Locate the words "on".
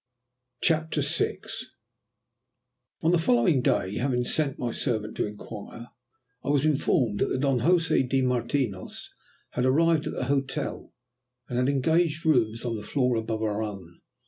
3.03-3.11, 12.65-12.77